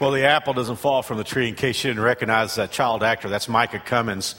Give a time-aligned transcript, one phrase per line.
[0.00, 3.02] Well, the apple doesn't fall from the tree in case you didn't recognize that child
[3.02, 3.28] actor.
[3.28, 4.36] That's Micah Cummins,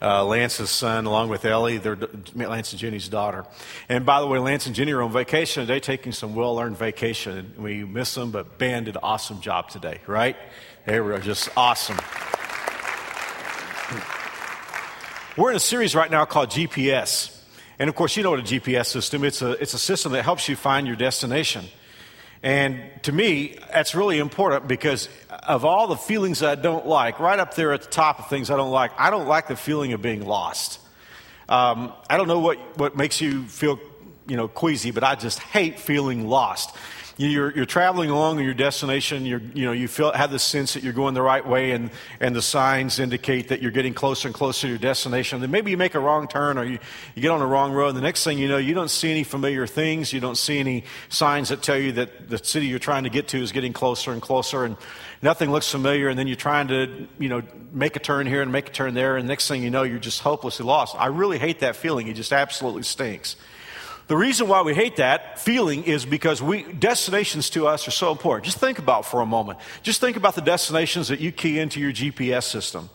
[0.00, 1.98] uh, Lance's son, along with Ellie, their,
[2.34, 3.44] Lance and Jenny's daughter.
[3.90, 6.78] And by the way, Lance and Jenny are on vacation today, taking some well earned
[6.78, 7.52] vacation.
[7.58, 10.34] We miss them, but Ben did an awesome job today, right?
[10.86, 11.96] They were just awesome.
[15.36, 17.38] We're in a series right now called GPS.
[17.78, 19.34] And of course, you know what a GPS system is.
[19.34, 21.66] it's a, it's a system that helps you find your destination.
[22.42, 27.38] And to me, that's really important because of all the feelings I don't like, right
[27.38, 29.92] up there at the top of things I don't like, I don't like the feeling
[29.92, 30.80] of being lost.
[31.48, 33.78] Um, I don't know what, what makes you feel,
[34.26, 36.74] you know, queasy, but I just hate feeling lost
[37.16, 40.82] you're, you're traveling along your destination, you're, you know, you feel, have the sense that
[40.82, 44.34] you're going the right way, and, and the signs indicate that you're getting closer and
[44.34, 45.40] closer to your destination.
[45.40, 46.78] Then maybe you make a wrong turn or you,
[47.14, 49.10] you get on the wrong road, and the next thing you know, you don't see
[49.10, 52.78] any familiar things, you don't see any signs that tell you that the city you're
[52.78, 54.76] trying to get to is getting closer and closer, and
[55.20, 57.42] nothing looks familiar, and then you're trying to, you know,
[57.72, 59.98] make a turn here and make a turn there, and next thing you know, you're
[59.98, 60.96] just hopelessly lost.
[60.98, 62.08] I really hate that feeling.
[62.08, 63.36] It just absolutely stinks.
[64.08, 68.10] The reason why we hate that feeling is because we, destinations to us are so
[68.10, 68.44] important.
[68.44, 69.58] Just think about for a moment.
[69.82, 72.90] Just think about the destinations that you key into your GPS system.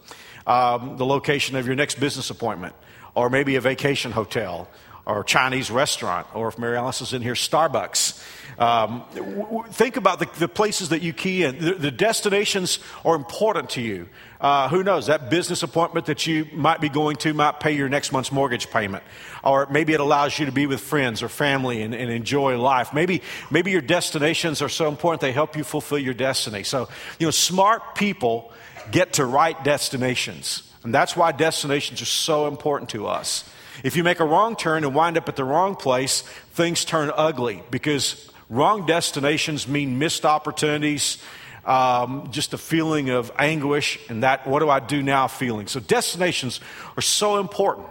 [0.46, 2.76] Um, the location of your next business appointment,
[3.16, 4.70] or maybe a vacation hotel,
[5.08, 8.22] or Chinese restaurant, or if Mary Alice is in here, Starbucks.
[8.60, 11.60] Um, w- w- think about the, the, places that you key in.
[11.60, 14.10] The, the destinations are important to you.
[14.42, 15.08] Uh, who knows?
[15.08, 18.70] That business appointment that you might be going to might pay your next month's mortgage
[18.70, 19.04] payment.
[19.44, 22.94] Or maybe it allows you to be with friends or family and, and enjoy life.
[22.94, 26.64] Maybe, maybe your destinations are so important they help you fulfill your destiny.
[26.64, 26.90] So,
[27.20, 28.52] you know, smart people
[28.92, 30.64] get to right destinations.
[30.84, 33.50] And that's why destinations are so important to us.
[33.84, 36.22] If you make a wrong turn and wind up at the wrong place,
[36.54, 41.18] things turn ugly because wrong destinations mean missed opportunities,
[41.66, 45.68] um, just a feeling of anguish and that what do I do now feeling.
[45.68, 46.60] So destinations
[46.96, 47.88] are so important.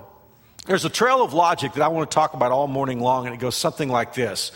[0.67, 3.35] There's a trail of logic that I want to talk about all morning long, and
[3.35, 4.51] it goes something like this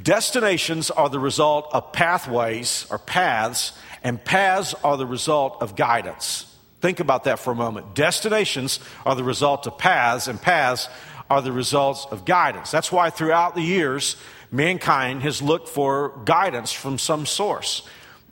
[0.00, 3.72] Destinations are the result of pathways or paths,
[4.04, 6.47] and paths are the result of guidance.
[6.80, 7.94] Think about that for a moment.
[7.94, 10.88] Destinations are the result of paths, and paths
[11.28, 12.70] are the results of guidance.
[12.70, 14.16] That's why throughout the years,
[14.50, 17.82] mankind has looked for guidance from some source.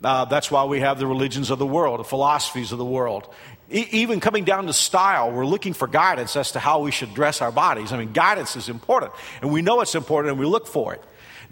[0.03, 3.33] Uh, that's why we have the religions of the world, the philosophies of the world.
[3.71, 7.13] E- even coming down to style, we're looking for guidance as to how we should
[7.13, 7.91] dress our bodies.
[7.91, 11.03] I mean, guidance is important, and we know it's important, and we look for it.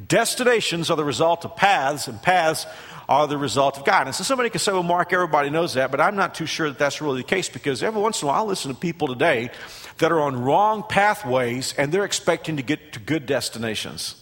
[0.07, 2.65] Destinations are the result of paths, and paths
[3.07, 4.19] are the result of guidance.
[4.19, 6.77] And somebody can say, well, Mark, everybody knows that, but I'm not too sure that
[6.77, 9.51] that's really the case because every once in a while I listen to people today
[9.99, 14.21] that are on wrong pathways and they're expecting to get to good destinations.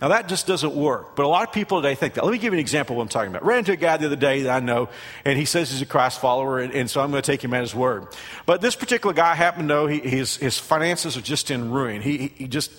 [0.00, 1.14] Now, that just doesn't work.
[1.14, 2.24] But a lot of people today think that.
[2.24, 3.44] Let me give you an example of what I'm talking about.
[3.44, 4.88] ran into a guy the other day that I know,
[5.26, 7.52] and he says he's a Christ follower, and, and so I'm going to take him
[7.52, 8.06] at his word.
[8.46, 12.00] But this particular guy happened to know he, his, his finances are just in ruin.
[12.00, 12.72] He, he just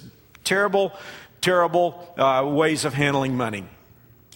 [0.43, 0.93] terrible,
[1.41, 3.65] terrible uh, ways of handling money.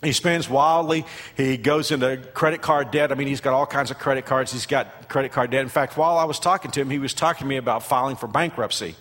[0.04, 1.06] He spends wildly.
[1.38, 3.12] He goes into credit card debt.
[3.12, 4.52] I mean, he's got all kinds of credit cards.
[4.52, 5.62] He's got credit card debt.
[5.62, 8.16] In fact, while I was talking to him, he was talking to me about filing
[8.16, 8.96] for bankruptcy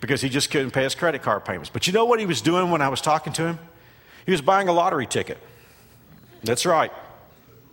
[0.00, 1.70] because he just couldn't pay his credit card payments.
[1.70, 3.58] But you know what he was doing when I was talking to him?
[4.26, 5.38] He was buying a lottery ticket.
[6.42, 6.92] That's right.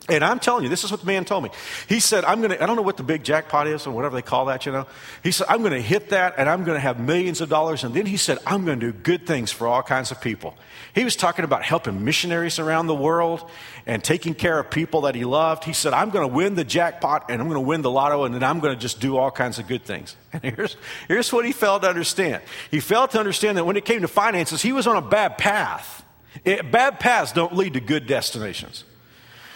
[0.09, 1.49] And I'm telling you, this is what the man told me.
[1.87, 4.15] He said, I'm going to, I don't know what the big jackpot is or whatever
[4.15, 4.87] they call that, you know.
[5.23, 7.83] He said, I'm going to hit that and I'm going to have millions of dollars.
[7.83, 10.55] And then he said, I'm going to do good things for all kinds of people.
[10.95, 13.49] He was talking about helping missionaries around the world
[13.85, 15.63] and taking care of people that he loved.
[15.63, 18.23] He said, I'm going to win the jackpot and I'm going to win the lotto
[18.23, 20.15] and then I'm going to just do all kinds of good things.
[20.31, 20.77] And here's,
[21.07, 22.43] here's what he failed to understand.
[22.69, 25.39] He failed to understand that when it came to finances, he was on a bad
[25.39, 26.05] path.
[26.45, 28.83] It, bad paths don't lead to good destinations.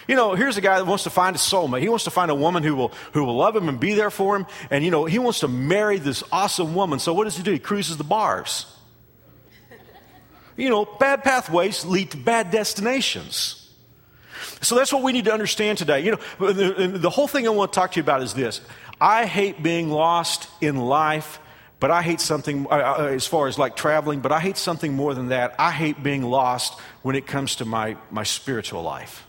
[0.07, 1.81] You know, here's a guy that wants to find a soulmate.
[1.81, 4.11] He wants to find a woman who will, who will love him and be there
[4.11, 4.45] for him.
[4.69, 6.99] And, you know, he wants to marry this awesome woman.
[6.99, 7.51] So what does he do?
[7.51, 8.65] He cruises the bars.
[10.55, 13.71] You know, bad pathways lead to bad destinations.
[14.61, 16.01] So that's what we need to understand today.
[16.01, 18.61] You know, the, the whole thing I want to talk to you about is this.
[19.01, 21.39] I hate being lost in life
[21.83, 24.93] but I hate something uh, uh, as far as like traveling, but I hate something
[24.93, 25.53] more than that.
[25.59, 29.27] I hate being lost when it comes to my, my spiritual life.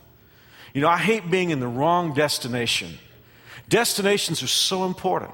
[0.75, 2.97] You know, I hate being in the wrong destination.
[3.69, 5.31] Destinations are so important.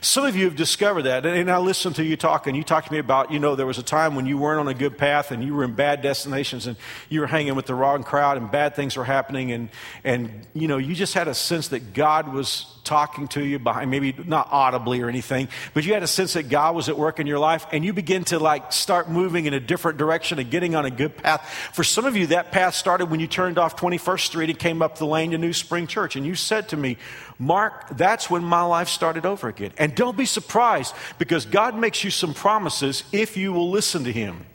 [0.00, 1.26] Some of you have discovered that.
[1.26, 3.66] And I listened to you talk, and you talked to me about, you know, there
[3.66, 6.00] was a time when you weren't on a good path and you were in bad
[6.00, 6.76] destinations and
[7.08, 9.50] you were hanging with the wrong crowd and bad things were happening.
[9.50, 9.68] And,
[10.04, 13.90] and you know, you just had a sense that God was talking to you behind,
[13.90, 17.20] maybe not audibly or anything, but you had a sense that God was at work
[17.20, 20.50] in your life and you begin to like start moving in a different direction and
[20.50, 21.48] getting on a good path.
[21.72, 24.82] For some of you, that path started when you turned off 21st Street and came
[24.82, 26.16] up the lane to New Spring Church.
[26.16, 26.96] And you said to me,
[27.38, 29.72] Mark, that's when my life started over again.
[29.78, 34.12] And don't be surprised because God makes you some promises if you will listen to
[34.12, 34.46] Him.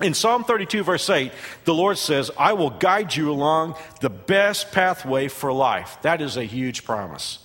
[0.00, 1.32] In Psalm 32, verse 8,
[1.64, 5.98] the Lord says, I will guide you along the best pathway for life.
[6.02, 7.40] That is a huge promise.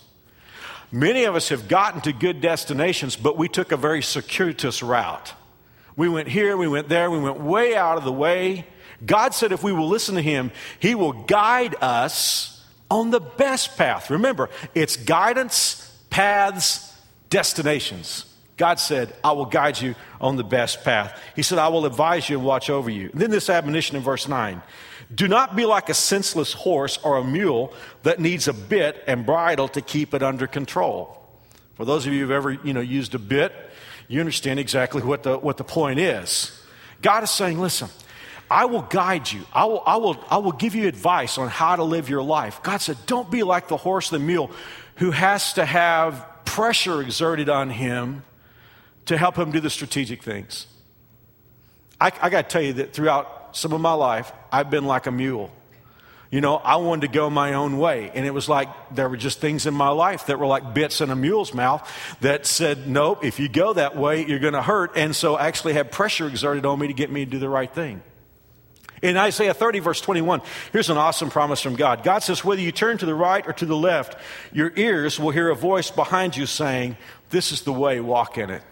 [0.94, 5.34] Many of us have gotten to good destinations, but we took a very circuitous route.
[5.96, 8.68] We went here, we went there, we went way out of the way.
[9.04, 13.76] God said if we will listen to Him, He will guide us on the best
[13.76, 14.12] path.
[14.12, 16.96] Remember, it's guidance, paths,
[17.32, 18.26] destinations.
[18.58, 21.20] God said, I will guide you on the best path.
[21.36, 23.10] He said, I will advise you and watch over you.
[23.12, 24.62] And then this admonition in verse 9
[25.14, 27.74] do not be like a senseless horse or a mule
[28.04, 31.20] that needs a bit and bridle to keep it under control.
[31.76, 33.54] For those of you who've ever you know, used a bit,
[34.08, 36.58] you understand exactly what the, what the point is.
[37.02, 37.90] God is saying, listen,
[38.50, 39.42] I will guide you.
[39.54, 42.62] I will, I, will, I will give you advice on how to live your life.
[42.64, 44.52] God said, don't be like the horse the mule
[44.96, 48.24] who has to have pressure exerted on him
[49.06, 50.68] to help him do the strategic things.
[52.00, 55.08] I, I got to tell you that throughout some of my life, I've been like
[55.08, 55.52] a mule.
[56.34, 58.12] You know, I wanted to go my own way.
[58.16, 61.00] And it was like there were just things in my life that were like bits
[61.00, 61.88] in a mule's mouth
[62.22, 64.94] that said, nope, if you go that way, you're going to hurt.
[64.96, 67.72] And so actually had pressure exerted on me to get me to do the right
[67.72, 68.02] thing.
[69.04, 70.42] In Isaiah 30, verse 21,
[70.72, 72.04] here's an awesome promise from God.
[72.04, 74.18] God says, Whether you turn to the right or to the left,
[74.54, 76.98] your ears will hear a voice behind you saying,
[77.30, 78.64] This is the way, walk in it.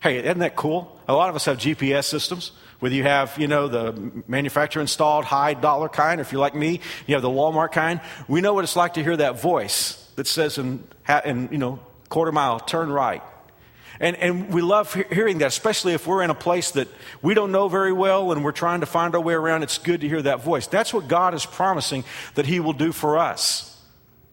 [0.00, 0.98] Hey, isn't that cool?
[1.06, 2.50] A lot of us have GPS systems.
[2.82, 6.56] Whether you have, you know, the manufacturer installed high dollar kind, or if you're like
[6.56, 8.00] me, you have the Walmart kind.
[8.26, 10.82] We know what it's like to hear that voice that says in,
[11.24, 13.22] in you know, quarter mile, turn right.
[14.00, 16.88] And, and we love hearing that, especially if we're in a place that
[17.22, 19.62] we don't know very well and we're trying to find our way around.
[19.62, 20.66] It's good to hear that voice.
[20.66, 22.02] That's what God is promising
[22.34, 23.80] that He will do for us.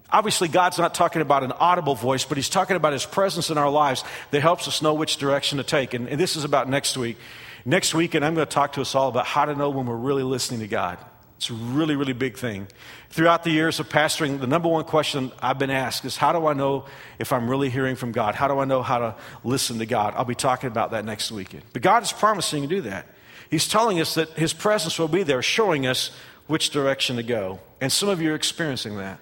[0.09, 3.59] Obviously, God's not talking about an audible voice, but He's talking about His presence in
[3.59, 5.93] our lives that helps us know which direction to take.
[5.93, 7.17] And, and this is about next week.
[7.65, 9.85] Next week, and I'm going to talk to us all about how to know when
[9.85, 10.97] we're really listening to God.
[11.37, 12.67] It's a really, really big thing.
[13.11, 16.47] Throughout the years of pastoring, the number one question I've been asked is how do
[16.47, 16.85] I know
[17.17, 18.35] if I'm really hearing from God?
[18.35, 20.13] How do I know how to listen to God?
[20.17, 21.63] I'll be talking about that next weekend.
[21.71, 23.07] But God is promising to do that.
[23.49, 26.11] He's telling us that His presence will be there, showing us
[26.47, 27.59] which direction to go.
[27.79, 29.19] And some of you are experiencing that.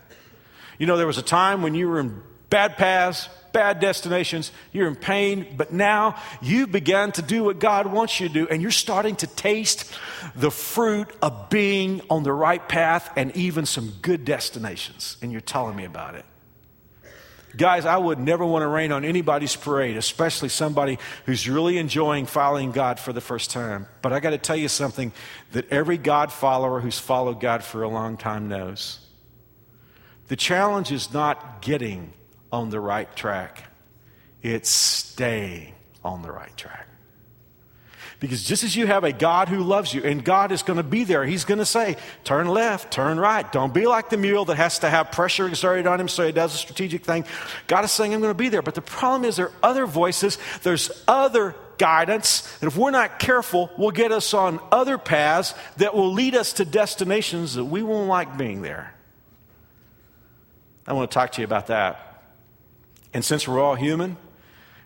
[0.80, 4.88] You know, there was a time when you were in bad paths, bad destinations, you're
[4.88, 8.62] in pain, but now you've begun to do what God wants you to do, and
[8.62, 9.92] you're starting to taste
[10.36, 15.18] the fruit of being on the right path and even some good destinations.
[15.24, 16.24] And you're telling me about it.
[17.56, 22.28] Guys, I would never want to rain on anybody's parade, especially somebody who's really enjoying
[22.28, 23.88] following God for the first time.
[24.04, 25.12] But I got to tell you something
[25.54, 29.00] that every God follower who's followed God for a long time knows.
[30.28, 32.14] The challenge is not getting
[32.52, 33.64] on the right track,
[34.42, 35.74] it's staying
[36.04, 36.88] on the right track.
[38.20, 40.84] Because just as you have a God who loves you, and God is going to
[40.84, 43.50] be there, He's going to say, turn left, turn right.
[43.52, 46.32] Don't be like the mule that has to have pressure exerted on him so he
[46.32, 47.26] does a strategic thing.
[47.68, 48.64] God is saying, I'm going to be there.
[48.64, 53.20] But the problem is, there are other voices, there's other guidance and if we're not
[53.20, 57.84] careful, we'll get us on other paths that will lead us to destinations that we
[57.84, 58.94] won't like being there.
[60.88, 62.07] I want to talk to you about that.
[63.14, 64.18] And since we're all human, and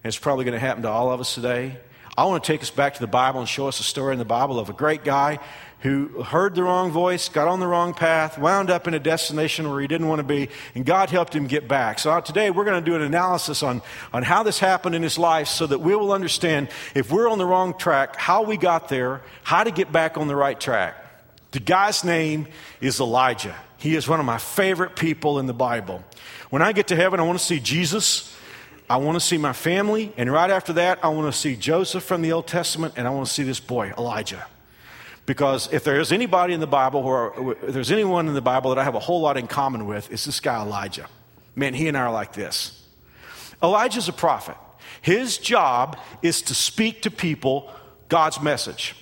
[0.03, 1.77] it's probably going to happen to all of us today,
[2.17, 4.19] I want to take us back to the Bible and show us a story in
[4.19, 5.39] the Bible of a great guy
[5.79, 9.69] who heard the wrong voice, got on the wrong path, wound up in a destination
[9.69, 11.97] where he didn't want to be, and God helped him get back.
[11.97, 13.81] So uh, today we're going to do an analysis on,
[14.13, 17.39] on how this happened in his life so that we will understand if we're on
[17.39, 20.95] the wrong track, how we got there, how to get back on the right track.
[21.51, 22.47] The guy's name
[22.79, 23.55] is Elijah.
[23.77, 26.03] He is one of my favorite people in the Bible.
[26.51, 28.35] When I get to heaven, I want to see Jesus.
[28.89, 30.11] I want to see my family.
[30.17, 32.95] And right after that, I want to see Joseph from the Old Testament.
[32.97, 34.45] And I want to see this boy, Elijah.
[35.25, 38.79] Because if there's anybody in the Bible, or if there's anyone in the Bible that
[38.79, 41.07] I have a whole lot in common with, it's this guy, Elijah.
[41.55, 42.85] Man, he and I are like this.
[43.63, 44.57] Elijah's a prophet.
[45.01, 47.71] His job is to speak to people
[48.09, 48.93] God's message.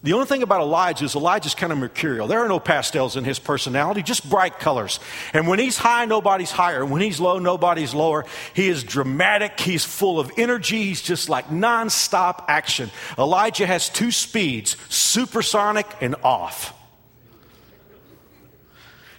[0.00, 2.28] The only thing about Elijah is Elijah's kind of mercurial.
[2.28, 5.00] There are no pastels in his personality, just bright colors.
[5.32, 6.86] And when he's high, nobody's higher.
[6.86, 8.24] When he's low, nobody's lower.
[8.54, 9.58] He is dramatic.
[9.58, 10.84] He's full of energy.
[10.84, 12.92] He's just like nonstop action.
[13.18, 16.74] Elijah has two speeds supersonic and off.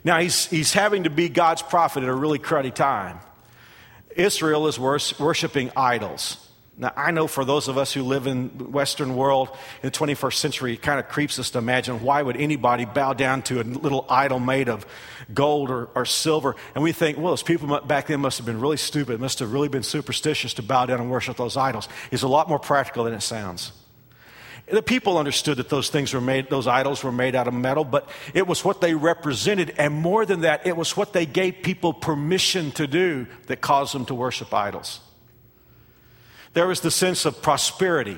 [0.05, 3.19] Now, he's, he's having to be God's prophet at a really cruddy time.
[4.15, 6.48] Israel is worshiping idols.
[6.81, 9.49] Now, I know for those of us who live in the Western world
[9.83, 13.11] in the 21st century, it kind of creeps us to imagine why would anybody bow
[13.11, 14.85] down to a little idol made of
[15.33, 16.55] gold or, or silver?
[16.75, 19.51] And we think, well, those people back then must have been really stupid, must have
[19.51, 21.89] really been superstitious to bow down and worship those idols.
[22.11, 23.73] It's a lot more practical than it sounds.
[24.71, 27.83] The people understood that those things were made, those idols were made out of metal,
[27.83, 29.75] but it was what they represented.
[29.77, 33.93] And more than that, it was what they gave people permission to do that caused
[33.93, 35.01] them to worship idols.
[36.53, 38.17] There was the sense of prosperity.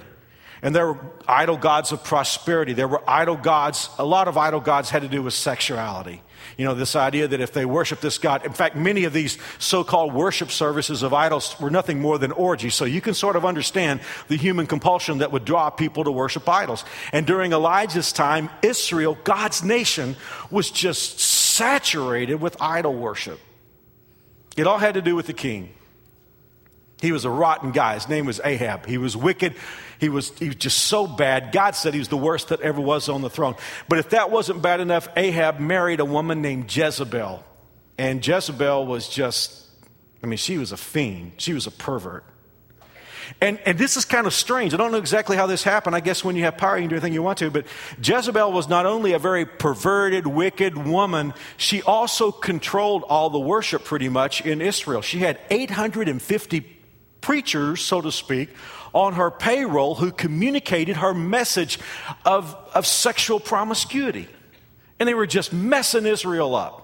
[0.62, 2.74] And there were idol gods of prosperity.
[2.74, 6.22] There were idol gods, a lot of idol gods had to do with sexuality.
[6.58, 9.38] You know, this idea that if they worship this God, in fact, many of these
[9.58, 12.76] so called worship services of idols were nothing more than orgies.
[12.76, 16.48] So you can sort of understand the human compulsion that would draw people to worship
[16.48, 16.84] idols.
[17.12, 20.16] And during Elijah's time, Israel, God's nation,
[20.50, 23.40] was just saturated with idol worship.
[24.58, 25.74] It all had to do with the king.
[27.02, 27.96] He was a rotten guy.
[27.96, 28.86] His name was Ahab.
[28.86, 29.56] He was wicked.
[30.00, 31.52] He was, he was just so bad.
[31.52, 33.56] God said he was the worst that ever was on the throne.
[33.90, 37.44] But if that wasn't bad enough, Ahab married a woman named Jezebel.
[37.98, 39.66] And Jezebel was just,
[40.24, 41.34] I mean, she was a fiend.
[41.38, 42.24] She was a pervert.
[43.40, 44.74] And, and this is kind of strange.
[44.74, 45.96] I don't know exactly how this happened.
[45.96, 47.50] I guess when you have power, you can do anything you want to.
[47.50, 47.66] But
[48.04, 53.86] Jezebel was not only a very perverted, wicked woman, she also controlled all the worship
[53.86, 55.02] pretty much in Israel.
[55.02, 56.81] She had 850
[57.22, 58.50] preachers, so to speak,
[58.94, 61.80] on her payroll who communicated her message
[62.26, 64.28] of, of sexual promiscuity.
[65.00, 66.82] And they were just messing Israel up.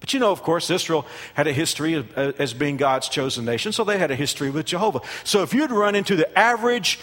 [0.00, 3.46] But you know, of course, Israel had a history of, uh, as being God's chosen
[3.46, 5.00] nation, so they had a history with Jehovah.
[5.24, 6.98] So if you'd run into the average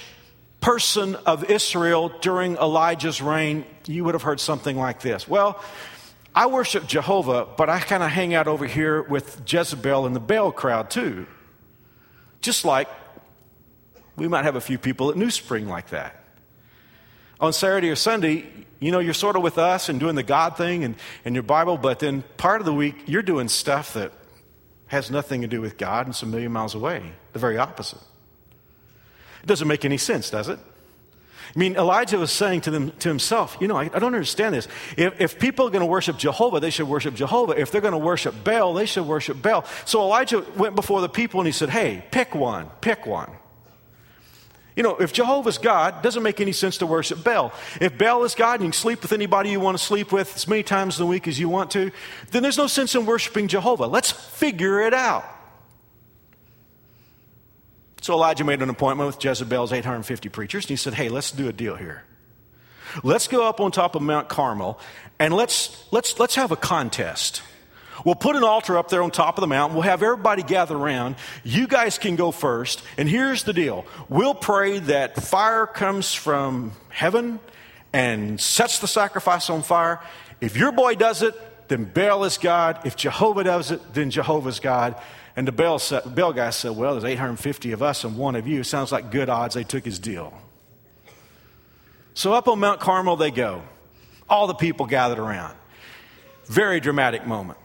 [0.60, 5.28] person of Israel during Elijah's reign, you would have heard something like this.
[5.28, 5.60] Well,
[6.36, 10.20] I worship Jehovah, but I kind of hang out over here with Jezebel and the
[10.20, 11.26] Baal crowd too.
[12.42, 12.90] Just like
[14.16, 16.18] we might have a few people at New Spring like that.
[17.40, 18.46] On Saturday or Sunday,
[18.80, 20.96] you know, you're sort of with us and doing the God thing and,
[21.26, 24.12] and your Bible, but then part of the week, you're doing stuff that
[24.88, 27.14] has nothing to do with God and it's a million miles away.
[27.34, 28.02] The very opposite.
[29.42, 30.60] It doesn't make any sense, does it?
[31.54, 34.56] I mean, Elijah was saying to, them, to himself, you know, I, I don't understand
[34.56, 34.68] this.
[34.96, 37.60] If, if people are going to worship Jehovah, they should worship Jehovah.
[37.60, 39.66] If they're going to worship Baal, they should worship Baal.
[39.86, 43.30] So Elijah went before the people and he said, hey, pick one, pick one.
[44.78, 47.52] You know, if Jehovah's God, doesn't make any sense to worship Baal.
[47.82, 50.34] If Baal is God and you can sleep with anybody you want to sleep with
[50.34, 51.92] as many times in the week as you want to,
[52.32, 53.88] then there's no sense in worshiping Jehovah.
[53.88, 55.26] Let's figure it out.
[58.02, 61.48] So Elijah made an appointment with Jezebel's 850 preachers, and he said, Hey, let's do
[61.48, 62.04] a deal here.
[63.04, 64.80] Let's go up on top of Mount Carmel
[65.20, 67.42] and let's, let's, let's have a contest.
[68.04, 69.76] We'll put an altar up there on top of the mountain.
[69.76, 71.16] We'll have everybody gather around.
[71.44, 72.84] You guys can go first.
[72.98, 77.40] And here's the deal we'll pray that fire comes from heaven
[77.94, 80.00] and sets the sacrifice on fire.
[80.40, 81.36] If your boy does it,
[81.68, 82.80] then Baal is God.
[82.86, 85.00] If Jehovah does it, then Jehovah's God.
[85.42, 88.64] And the bell, Baal guy said, Well, there's 850 of us and one of you.
[88.64, 90.40] Sounds like good odds they took his deal.
[92.14, 93.64] So up on Mount Carmel they go.
[94.30, 95.56] All the people gathered around.
[96.46, 97.58] Very dramatic moment.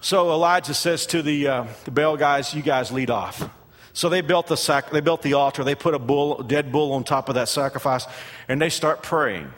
[0.00, 3.46] So Elijah says to the, uh, the Baal guys, You guys lead off.
[3.92, 5.62] So they built the sac- they built the altar.
[5.62, 8.06] They put a bull, dead bull on top of that sacrifice,
[8.48, 9.52] and they start praying.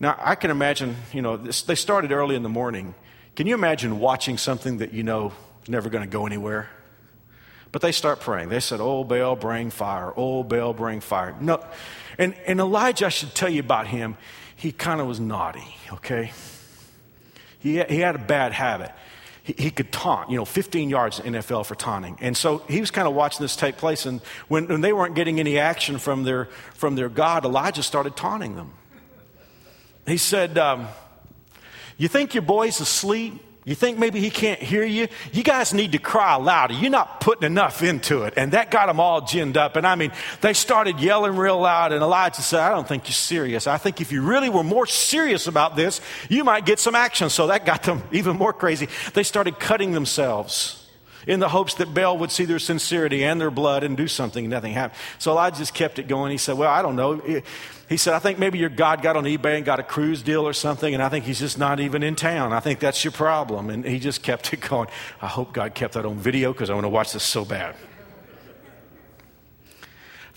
[0.00, 2.94] Now I can imagine, you know, this, they started early in the morning.
[3.34, 5.34] Can you imagine watching something that you know
[5.68, 6.68] never going to go anywhere.
[7.72, 8.48] But they start praying.
[8.48, 10.12] They said, Oh, Baal, bring fire.
[10.16, 11.36] Oh, Baal, bring fire.
[11.40, 11.64] No.
[12.18, 14.16] And, and Elijah, I should tell you about him,
[14.56, 16.32] he kind of was naughty, okay?
[17.58, 18.92] He, he had a bad habit.
[19.42, 22.16] He, he could taunt, you know, 15 yards in NFL for taunting.
[22.20, 24.06] And so he was kind of watching this take place.
[24.06, 28.16] And when, when they weren't getting any action from their, from their God, Elijah started
[28.16, 28.72] taunting them.
[30.06, 30.88] He said, um,
[31.98, 33.42] You think your boy's asleep?
[33.66, 35.08] You think maybe he can't hear you?
[35.32, 36.74] You guys need to cry louder.
[36.74, 38.34] You're not putting enough into it.
[38.36, 39.74] And that got them all ginned up.
[39.74, 41.92] And I mean, they started yelling real loud.
[41.92, 43.66] And Elijah said, I don't think you're serious.
[43.66, 47.28] I think if you really were more serious about this, you might get some action.
[47.28, 48.88] So that got them even more crazy.
[49.14, 50.85] They started cutting themselves.
[51.26, 54.48] In the hopes that Baal would see their sincerity and their blood and do something.
[54.48, 54.98] Nothing happened.
[55.18, 56.30] So Elijah just kept it going.
[56.30, 57.42] He said, Well, I don't know.
[57.88, 60.46] He said, I think maybe your God got on eBay and got a cruise deal
[60.46, 62.52] or something, and I think he's just not even in town.
[62.52, 63.70] I think that's your problem.
[63.70, 64.88] And he just kept it going.
[65.22, 67.76] I hope God kept that on video because I want to watch this so bad.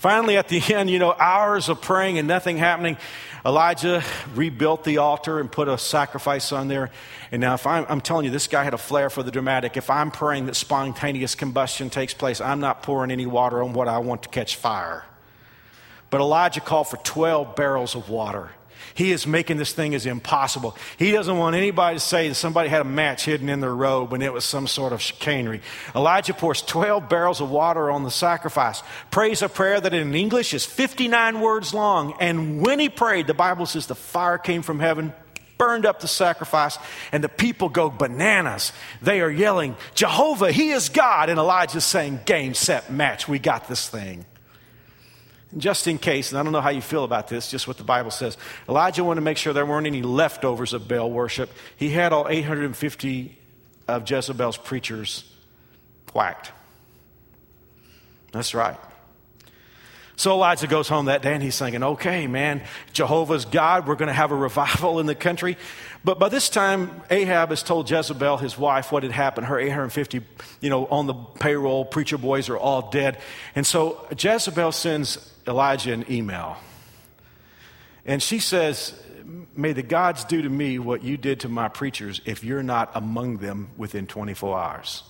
[0.00, 2.96] Finally, at the end, you know, hours of praying and nothing happening,
[3.44, 4.02] Elijah
[4.34, 6.90] rebuilt the altar and put a sacrifice on there.
[7.30, 9.76] And now, if I'm, I'm, telling you, this guy had a flair for the dramatic.
[9.76, 13.88] If I'm praying that spontaneous combustion takes place, I'm not pouring any water on what
[13.88, 15.04] I want to catch fire.
[16.08, 18.52] But Elijah called for 12 barrels of water.
[18.94, 20.76] He is making this thing as impossible.
[20.98, 24.12] He doesn't want anybody to say that somebody had a match hidden in their robe
[24.12, 25.60] and it was some sort of chicanery.
[25.94, 30.54] Elijah pours 12 barrels of water on the sacrifice, prays a prayer that in English
[30.54, 32.14] is 59 words long.
[32.20, 35.12] And when he prayed, the Bible says the fire came from heaven,
[35.58, 36.78] burned up the sacrifice,
[37.12, 38.72] and the people go bananas.
[39.02, 41.28] They are yelling, Jehovah, He is God.
[41.28, 43.28] And Elijah's saying, Game, set, match.
[43.28, 44.24] We got this thing.
[45.56, 47.84] Just in case, and I don't know how you feel about this, just what the
[47.84, 48.38] Bible says.
[48.68, 51.50] Elijah wanted to make sure there weren't any leftovers of Baal worship.
[51.76, 53.36] He had all 850
[53.88, 55.24] of Jezebel's preachers
[56.14, 56.52] whacked.
[58.32, 58.78] That's right.
[60.20, 62.60] So Elijah goes home that day and he's thinking, okay, man,
[62.92, 65.56] Jehovah's God, we're going to have a revival in the country.
[66.04, 69.46] But by this time, Ahab has told Jezebel, his wife, what had happened.
[69.46, 70.20] Her 850,
[70.60, 73.16] you know, on the payroll, preacher boys are all dead.
[73.54, 76.56] And so Jezebel sends Elijah an email.
[78.06, 78.94] And she says,
[79.54, 82.92] May the gods do to me what you did to my preachers if you're not
[82.94, 85.02] among them within 24 hours.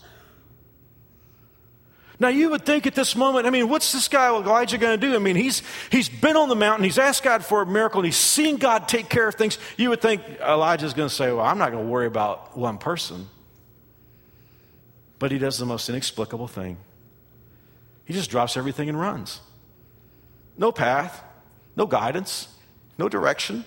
[2.18, 5.06] Now, you would think at this moment, I mean, what's this guy Elijah going to
[5.06, 5.14] do?
[5.14, 8.06] I mean, he's, he's been on the mountain, he's asked God for a miracle, and
[8.06, 9.58] he's seen God take care of things.
[9.78, 12.78] You would think Elijah's going to say, Well, I'm not going to worry about one
[12.78, 13.28] person.
[15.18, 16.78] But he does the most inexplicable thing
[18.10, 19.40] he just drops everything and runs.
[20.60, 21.20] No path,
[21.74, 22.46] no guidance,
[22.98, 23.64] no direction,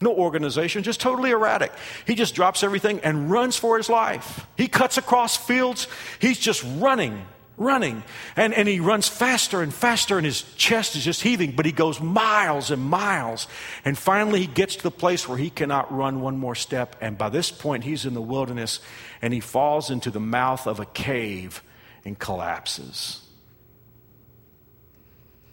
[0.00, 1.72] no organization, just totally erratic.
[2.06, 4.46] He just drops everything and runs for his life.
[4.56, 5.88] He cuts across fields,
[6.20, 7.26] he's just running
[7.58, 8.04] running.
[8.36, 11.72] And, and he runs faster and faster, and his chest is just heaving, but he
[11.72, 13.48] goes miles and miles.
[13.84, 16.96] And finally, he gets to the place where he cannot run one more step.
[17.00, 18.80] And by this point, he's in the wilderness,
[19.20, 21.62] and he falls into the mouth of a cave
[22.04, 23.27] and collapses.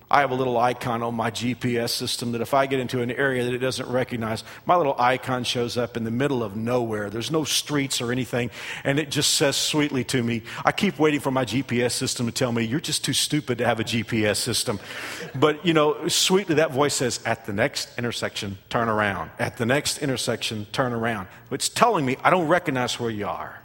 [0.09, 3.11] I have a little icon on my GPS system that if I get into an
[3.11, 7.09] area that it doesn't recognize, my little icon shows up in the middle of nowhere.
[7.09, 8.51] There's no streets or anything,
[8.83, 12.31] and it just says sweetly to me, I keep waiting for my GPS system to
[12.31, 14.79] tell me, you're just too stupid to have a GPS system.
[15.33, 19.31] But, you know, sweetly that voice says, at the next intersection, turn around.
[19.39, 21.27] At the next intersection, turn around.
[21.49, 23.59] It's telling me I don't recognize where you are.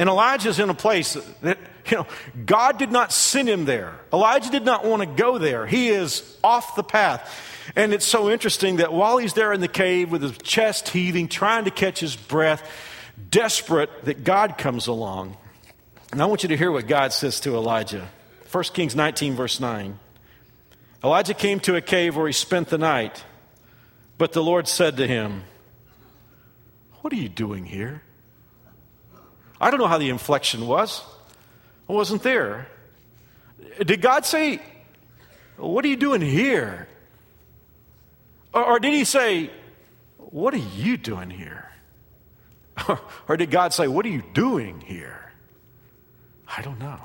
[0.00, 1.58] And Elijah's in a place that,
[1.90, 2.06] you know,
[2.46, 4.00] God did not send him there.
[4.14, 5.66] Elijah did not want to go there.
[5.66, 7.30] He is off the path.
[7.76, 11.28] And it's so interesting that while he's there in the cave with his chest heaving,
[11.28, 12.66] trying to catch his breath,
[13.30, 15.36] desperate, that God comes along.
[16.12, 18.08] And I want you to hear what God says to Elijah.
[18.50, 19.98] 1 Kings 19, verse 9.
[21.04, 23.22] Elijah came to a cave where he spent the night,
[24.16, 25.44] but the Lord said to him,
[27.02, 28.02] What are you doing here?
[29.60, 31.02] I don't know how the inflection was.
[31.88, 32.68] I wasn't there.
[33.84, 34.60] Did God say,
[35.56, 36.88] What are you doing here?
[38.54, 39.50] Or, or did He say,
[40.16, 41.68] What are you doing here?
[42.88, 45.32] Or, or did God say, What are you doing here?
[46.48, 46.98] I don't know.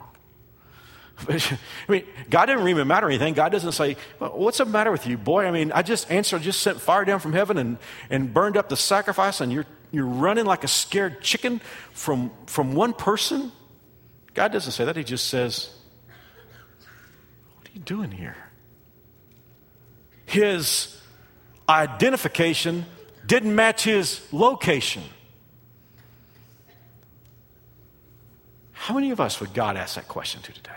[1.29, 1.39] I
[1.87, 3.35] mean, God didn't even matter anything.
[3.35, 5.45] God doesn't say, well, What's the matter with you, boy?
[5.45, 7.77] I mean, I just answered, just sent fire down from heaven and,
[8.09, 9.65] and burned up the sacrifice, and you're
[9.95, 13.51] you're running like a scared chicken from, from one person?
[14.33, 14.95] God doesn't say that.
[14.95, 15.73] He just says,
[17.57, 18.37] What are you doing here?
[20.25, 21.01] His
[21.67, 22.85] identification
[23.25, 25.03] didn't match his location.
[28.73, 30.71] How many of us would God ask that question to today?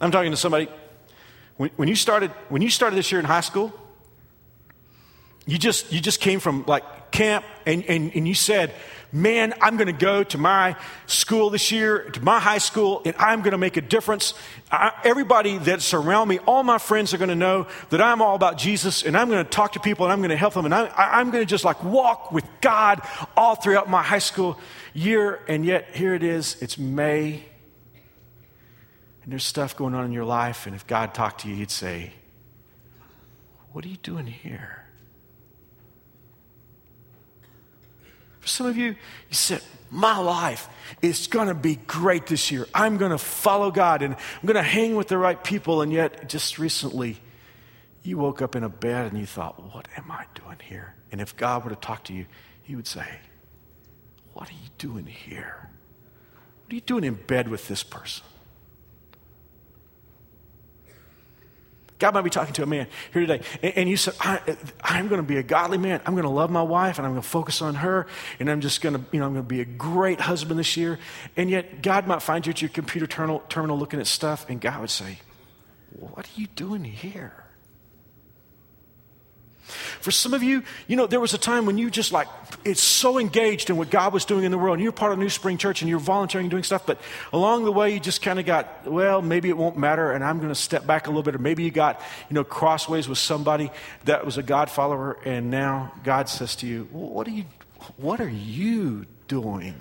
[0.00, 0.68] I'm talking to somebody.
[1.56, 3.72] When, when, you started, when you started this year in high school,
[5.46, 8.72] you just, you just came from like camp and, and, and you said,
[9.14, 10.74] Man, I'm going to go to my
[11.04, 14.32] school this year, to my high school, and I'm going to make a difference.
[14.70, 18.34] I, everybody that's around me, all my friends are going to know that I'm all
[18.34, 20.64] about Jesus, and I'm going to talk to people and I'm going to help them,
[20.64, 23.02] and I, I'm going to just like walk with God
[23.36, 24.58] all throughout my high school
[24.94, 25.40] year.
[25.46, 27.44] And yet, here it is, it's May,
[29.24, 31.70] and there's stuff going on in your life, and if God talked to you, He'd
[31.70, 32.14] say,
[33.72, 34.81] What are you doing here?
[38.42, 38.96] For some of you, you
[39.34, 40.68] said, my life
[41.00, 42.66] is going to be great this year.
[42.74, 45.80] I'm going to follow God and I'm going to hang with the right people.
[45.80, 47.20] And yet, just recently,
[48.02, 50.96] you woke up in a bed and you thought, what am I doing here?
[51.12, 52.26] And if God were to talk to you,
[52.64, 53.06] he would say,
[54.32, 55.70] what are you doing here?
[56.64, 58.24] What are you doing in bed with this person?
[62.02, 64.40] God might be talking to a man here today, and, and you said, I,
[64.82, 66.00] am going to be a godly man.
[66.04, 68.08] I'm going to love my wife, and I'm going to focus on her,
[68.40, 70.76] and I'm just going to, you know, I'm going to be a great husband this
[70.76, 70.98] year.
[71.36, 74.60] And yet, God might find you at your computer terminal, terminal looking at stuff, and
[74.60, 75.20] God would say,
[75.92, 77.41] What are you doing here?
[79.72, 82.28] For some of you, you know, there was a time when you just like,
[82.64, 84.74] it's so engaged in what God was doing in the world.
[84.74, 87.00] And you're part of New Spring Church and you're volunteering and doing stuff, but
[87.32, 90.38] along the way, you just kind of got, well, maybe it won't matter and I'm
[90.38, 91.34] going to step back a little bit.
[91.34, 93.70] Or maybe you got, you know, crossways with somebody
[94.04, 97.44] that was a God follower and now God says to you, what are you,
[97.96, 99.74] what are you doing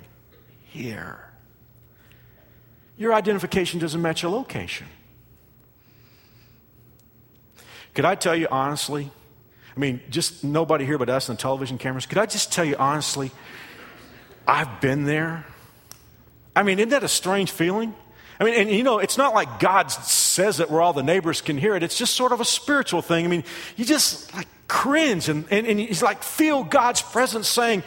[0.64, 1.20] here?
[2.98, 4.88] Your identification doesn't match your location.
[7.94, 9.12] Could I tell you honestly?
[9.76, 12.06] I mean, just nobody here but us and the television cameras.
[12.06, 13.32] Could I just tell you honestly,
[14.48, 15.46] I've been there.
[16.56, 17.94] I mean, isn't that a strange feeling?
[18.40, 21.42] I mean, and you know, it's not like God says it where all the neighbors
[21.42, 21.84] can hear it.
[21.84, 23.24] It's just sort of a spiritual thing.
[23.24, 23.44] I mean,
[23.78, 27.84] you just like cringe and, and, and you like feel God's presence saying,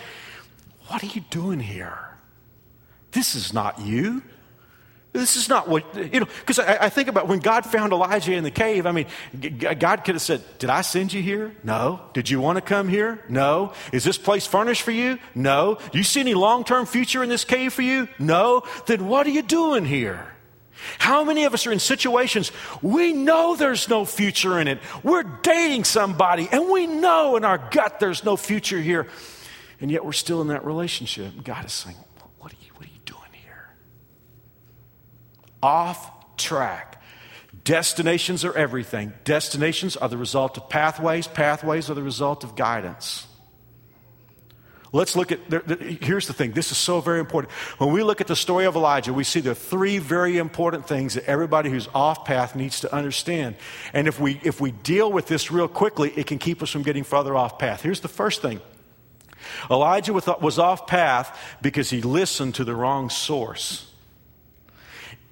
[0.87, 1.99] What are you doing here?
[3.11, 4.23] This is not you.
[5.15, 8.33] This is not what, you know, because I, I, think about when God found Elijah
[8.33, 8.85] in the cave.
[8.85, 9.07] I mean,
[9.61, 11.55] God could have said, Did I send you here?
[11.63, 12.01] No.
[12.15, 13.23] Did you want to come here?
[13.29, 13.75] No.
[13.93, 15.21] Is this place furnished for you?
[15.33, 15.79] No.
[15.93, 18.09] Do you see any long term future in this cave for you?
[18.19, 18.65] No.
[18.87, 20.35] Then what are you doing here?
[20.99, 22.51] How many of us are in situations
[22.83, 24.81] we know there's no future in it?
[25.05, 29.07] We're dating somebody and we know in our gut there's no future here.
[29.81, 31.33] And yet we're still in that relationship.
[31.45, 31.97] God is saying,
[35.65, 37.03] off track.
[37.65, 39.15] Destinations are everything.
[39.25, 43.27] Destinations are the result of pathways, pathways are the result of guidance.
[44.93, 45.41] Let's look at,
[45.81, 46.53] here's the thing.
[46.53, 47.53] This is so very important.
[47.79, 51.15] When we look at the story of Elijah, we see the three very important things
[51.15, 53.57] that everybody who's off path needs to understand.
[53.93, 56.83] And if we, if we deal with this real quickly, it can keep us from
[56.83, 57.81] getting further off path.
[57.81, 58.61] Here's the first thing
[59.71, 63.94] Elijah was off path because he listened to the wrong source.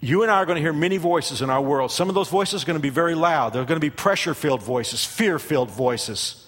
[0.04, 1.92] You and I are going to hear many voices in our world.
[1.92, 3.52] Some of those voices are going to be very loud.
[3.52, 6.44] They're going to be pressure filled voices, fear filled voices.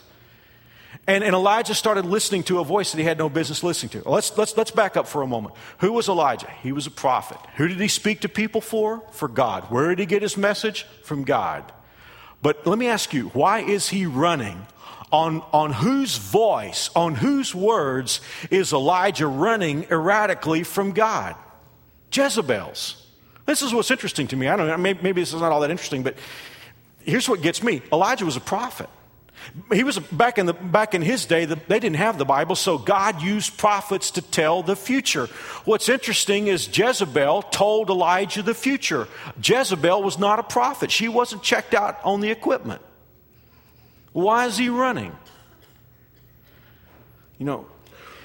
[1.06, 4.08] And, and, Elijah started listening to a voice that he had no business listening to.
[4.08, 5.54] Let's, let's, let's back up for a moment.
[5.78, 6.50] Who was Elijah?
[6.62, 7.38] He was a prophet.
[7.56, 9.02] Who did he speak to people for?
[9.12, 9.70] For God.
[9.70, 10.84] Where did he get his message?
[11.04, 11.70] From God.
[12.42, 14.66] But let me ask you, why is he running?
[15.12, 21.36] On, on whose voice, on whose words is Elijah running erratically from God?
[22.12, 23.03] Jezebel's.
[23.46, 24.48] This is what's interesting to me.
[24.48, 26.16] I don't know, maybe, maybe this is not all that interesting, but
[27.00, 28.88] here's what gets me Elijah was a prophet.
[29.72, 31.44] He was back in the back in his day.
[31.44, 35.26] The, they didn't have the Bible, so God used prophets to tell the future.
[35.66, 39.06] What's interesting is Jezebel told Elijah the future.
[39.42, 42.80] Jezebel was not a prophet; she wasn't checked out on the equipment.
[44.12, 45.14] Why is he running?
[47.38, 47.66] You know,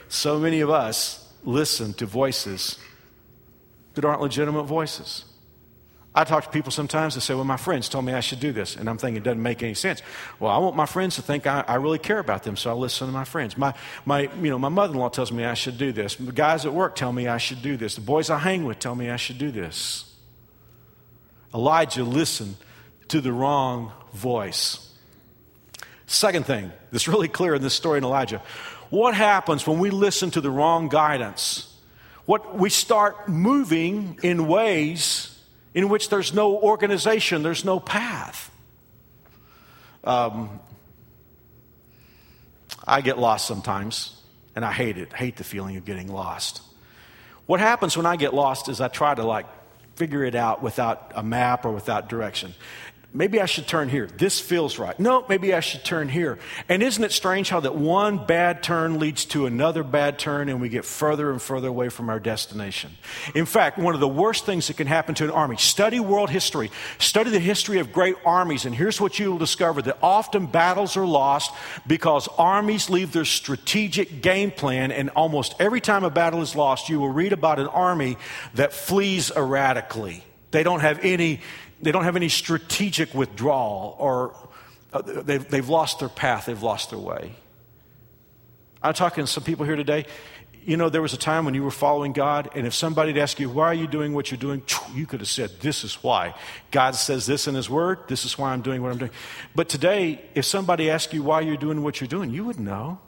[0.08, 2.78] so many of us listen to voices
[4.00, 5.26] that aren't legitimate voices.
[6.16, 8.52] I talk to people sometimes that say, Well, my friends told me I should do
[8.52, 8.76] this.
[8.76, 10.02] And I'm thinking it doesn't make any sense.
[10.40, 12.74] Well, I want my friends to think I, I really care about them, so I
[12.74, 13.58] listen to my friends.
[13.58, 13.74] My,
[14.06, 16.16] my, you know, my mother in law tells me I should do this.
[16.16, 17.96] The guys at work tell me I should do this.
[17.96, 20.06] The boys I hang with tell me I should do this.
[21.54, 22.56] Elijah listened
[23.10, 24.94] to the wrong voice.
[26.08, 28.42] Second thing that's really clear in this story in Elijah
[28.90, 31.69] what happens when we listen to the wrong guidance?
[32.30, 35.36] What we start moving in ways
[35.74, 38.52] in which there's no organization, there's no path.
[40.04, 40.60] Um,
[42.88, 44.16] I get lost sometimes,
[44.56, 45.12] and I hate it.
[45.12, 46.62] Hate the feeling of getting lost.
[47.48, 49.48] What happens when I get lost is I try to like
[49.96, 52.54] figure it out without a map or without direction.
[53.12, 54.06] Maybe I should turn here.
[54.06, 54.98] This feels right.
[55.00, 56.38] No, maybe I should turn here.
[56.68, 60.62] And isn't it strange how that one bad turn leads to another bad turn and
[60.62, 62.92] we get further and further away from our destination?
[63.34, 66.30] In fact, one of the worst things that can happen to an army, study world
[66.30, 66.70] history,
[67.00, 70.96] study the history of great armies, and here's what you will discover that often battles
[70.96, 71.52] are lost
[71.88, 76.90] because armies leave their strategic game plan, and almost every time a battle is lost,
[76.90, 78.18] you will read about an army
[78.54, 80.24] that flees erratically.
[80.52, 81.42] They don't have any
[81.82, 84.36] they don't have any strategic withdrawal or
[84.92, 87.34] uh, they've, they've lost their path, they've lost their way.
[88.82, 90.06] I'm talking to some people here today.
[90.64, 93.22] you know, there was a time when you were following God, and if somebody would
[93.22, 94.62] ask you, why are you doing what you're doing?
[94.94, 96.36] You could have said, this is why.
[96.72, 99.12] God says this in His Word, this is why I'm doing what I'm doing.
[99.56, 103.00] But today, if somebody asked you why you're doing what you're doing, you would know.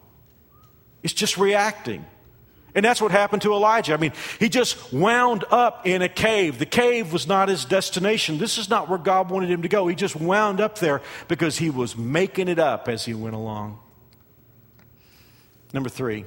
[1.04, 2.06] It's just reacting.
[2.74, 3.94] And that's what happened to Elijah.
[3.94, 6.58] I mean, he just wound up in a cave.
[6.58, 8.38] The cave was not his destination.
[8.38, 9.88] This is not where God wanted him to go.
[9.88, 13.80] He just wound up there because he was making it up as he went along.
[15.74, 16.26] Number three,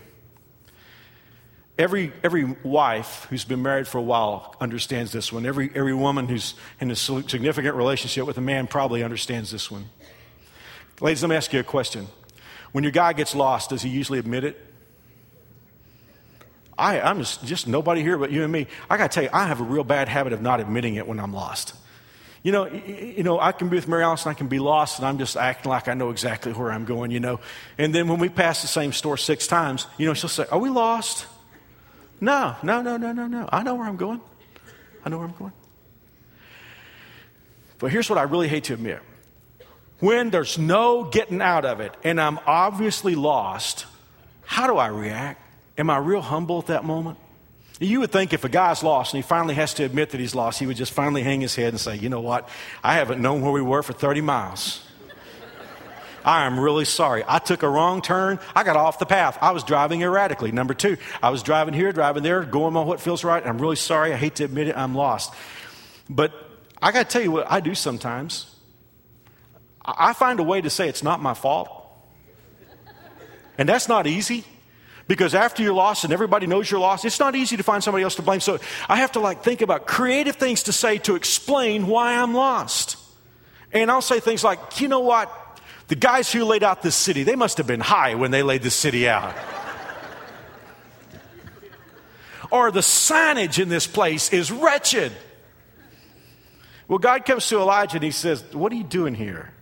[1.78, 5.46] every, every wife who's been married for a while understands this one.
[5.46, 9.86] Every, every woman who's in a significant relationship with a man probably understands this one.
[11.00, 12.06] Ladies, let me ask you a question.
[12.72, 14.73] When your guy gets lost, does he usually admit it?
[16.76, 18.66] I, I'm just, just nobody here but you and me.
[18.90, 21.06] I got to tell you, I have a real bad habit of not admitting it
[21.06, 21.74] when I'm lost.
[22.42, 24.98] You know, you know, I can be with Mary Alice and I can be lost
[24.98, 27.40] and I'm just acting like I know exactly where I'm going, you know.
[27.78, 30.58] And then when we pass the same store six times, you know, she'll say, Are
[30.58, 31.26] we lost?
[32.20, 33.48] No, no, no, no, no, no.
[33.50, 34.20] I know where I'm going.
[35.04, 35.52] I know where I'm going.
[37.78, 39.00] But here's what I really hate to admit
[40.00, 43.86] when there's no getting out of it and I'm obviously lost,
[44.44, 45.40] how do I react?
[45.76, 47.18] Am I real humble at that moment?
[47.80, 50.34] You would think if a guy's lost and he finally has to admit that he's
[50.34, 52.48] lost, he would just finally hang his head and say, You know what?
[52.84, 54.80] I haven't known where we were for 30 miles.
[56.24, 57.22] I am really sorry.
[57.26, 58.38] I took a wrong turn.
[58.54, 59.36] I got off the path.
[59.42, 60.52] I was driving erratically.
[60.52, 63.46] Number two, I was driving here, driving there, going on what feels right.
[63.46, 64.12] I'm really sorry.
[64.12, 64.76] I hate to admit it.
[64.76, 65.34] I'm lost.
[66.08, 66.32] But
[66.80, 68.54] I got to tell you what I do sometimes.
[69.84, 71.70] I find a way to say it's not my fault.
[73.58, 74.44] And that's not easy.
[75.06, 78.04] Because after you're lost and everybody knows you're lost, it's not easy to find somebody
[78.04, 78.40] else to blame.
[78.40, 82.32] So I have to like think about creative things to say to explain why I'm
[82.32, 82.96] lost.
[83.72, 85.30] And I'll say things like, you know what?
[85.88, 88.62] The guys who laid out this city, they must have been high when they laid
[88.62, 89.34] this city out.
[92.50, 95.12] or the signage in this place is wretched.
[96.88, 99.52] Well, God comes to Elijah and he says, What are you doing here?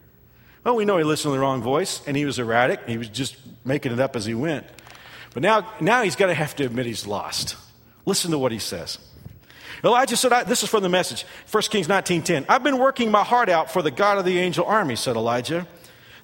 [0.64, 2.86] Well, we know he listened to the wrong voice and he was erratic.
[2.86, 4.66] He was just making it up as he went.
[5.34, 7.56] But now, now he's going to have to admit he's lost.
[8.04, 8.98] Listen to what he says.
[9.84, 12.46] Elijah said, This is from the message, 1 Kings 19.10.
[12.48, 15.66] I've been working my heart out for the God of the angel army, said Elijah.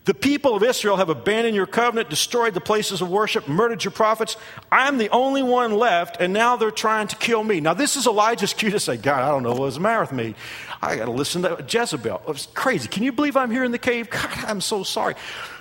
[0.05, 3.91] The people of Israel have abandoned your covenant, destroyed the places of worship, murdered your
[3.91, 4.39] prophets.
[4.73, 7.61] I'm the only one left, and now they're trying to kill me.
[7.61, 10.13] Now, this is Elijah's cue to say, God, I don't know what's the matter with
[10.13, 10.35] me.
[10.81, 12.23] I got to listen to Jezebel.
[12.27, 12.89] It was crazy.
[12.89, 14.09] Can you believe I'm here in the cave?
[14.09, 15.15] God, I'm so sorry.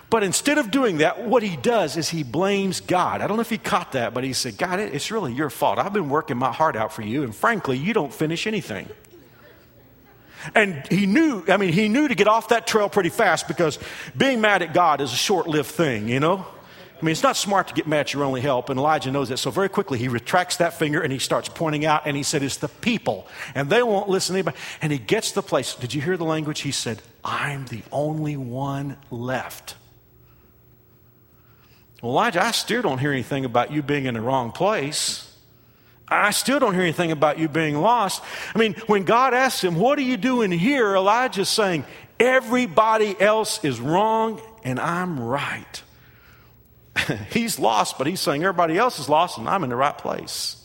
[0.10, 3.22] But instead of doing that, what he does is he blames God.
[3.22, 5.80] I don't know if he caught that, but he said, God, it's really your fault.
[5.80, 8.88] I've been working my heart out for you, and frankly, you don't finish anything.
[10.56, 13.80] And he knew, I mean, he knew to get off that trail pretty fast because
[14.16, 16.46] being mad at God is a short lived thing, you know?
[17.00, 19.30] I mean, it's not smart to get mad at your only help, and Elijah knows
[19.30, 19.38] that.
[19.38, 22.42] So very quickly, he retracts that finger and he starts pointing out, and he said,
[22.42, 24.58] It's the people, and they won't listen to anybody.
[24.82, 25.76] And he gets the place.
[25.76, 26.62] Did you hear the language?
[26.62, 29.76] He said, I'm the only one left.
[32.02, 35.24] Well, Elijah, I still don't hear anything about you being in the wrong place.
[36.08, 38.24] I still don't hear anything about you being lost.
[38.56, 40.96] I mean, when God asks him, What are you doing here?
[40.96, 41.86] Elijah's saying,
[42.20, 45.84] Everybody else is wrong and I'm right.
[47.32, 50.56] he's lost, but he's saying everybody else is lost and I'm in the right place.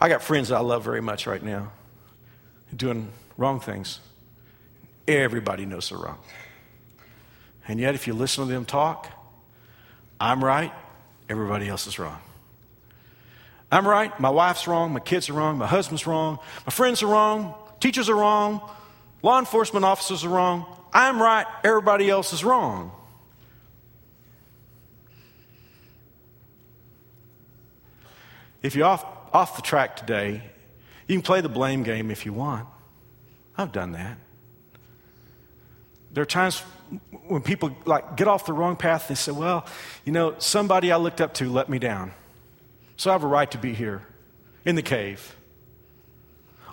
[0.00, 1.72] I got friends that I love very much right now
[2.74, 4.00] doing wrong things.
[5.08, 6.18] Everybody knows they're wrong.
[7.68, 9.10] And yet, if you listen to them talk,
[10.20, 10.72] I'm right,
[11.28, 12.18] everybody else is wrong.
[13.70, 17.08] I'm right, my wife's wrong, my kids are wrong, my husband's wrong, my friends are
[17.08, 18.60] wrong, teachers are wrong,
[19.22, 20.66] law enforcement officers are wrong.
[20.92, 22.92] I'm right, everybody else is wrong.
[28.62, 30.42] If you're off, off the track today,
[31.06, 32.66] you can play the blame game if you want.
[33.58, 34.18] I've done that.
[36.16, 36.60] There are times
[37.28, 39.66] when people like get off the wrong path, they say, well,
[40.06, 42.12] you know, somebody I looked up to let me down.
[42.96, 44.00] So I have a right to be here
[44.64, 45.36] in the cave.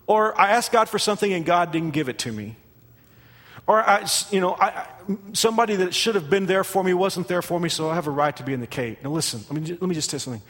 [0.07, 2.55] Or I asked God for something and God didn't give it to me.
[3.67, 4.87] Or I, you know, I,
[5.33, 8.07] somebody that should have been there for me wasn't there for me, so I have
[8.07, 8.99] a right to be in the cave.
[9.03, 10.41] Now listen, let me, let me just tell you something.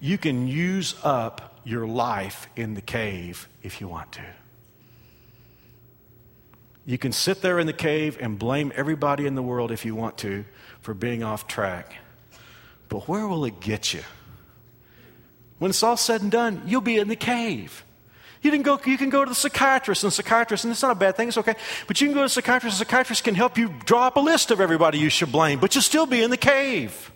[0.00, 4.24] You can use up your life in the cave if you want to.
[6.84, 9.94] You can sit there in the cave and blame everybody in the world if you
[9.94, 10.44] want to
[10.80, 11.94] for being off track.
[12.88, 14.02] But where will it get you?
[15.58, 17.84] When it's all said and done, you'll be in the cave.
[18.42, 20.90] You can go, you can go to the psychiatrist, and the psychiatrist, and it's not
[20.90, 21.54] a bad thing, it's okay.
[21.86, 24.20] But you can go to the psychiatrist, the psychiatrist can help you draw up a
[24.20, 27.12] list of everybody you should blame, but you'll still be in the cave.